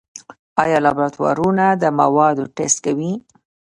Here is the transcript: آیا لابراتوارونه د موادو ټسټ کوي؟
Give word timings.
آیا 0.63 0.77
لابراتوارونه 0.85 1.65
د 1.81 1.83
موادو 1.99 2.43
ټسټ 2.55 2.77
کوي؟ 2.85 3.11